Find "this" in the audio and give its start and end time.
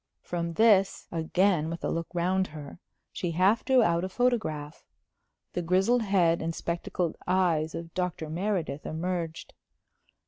0.53-1.07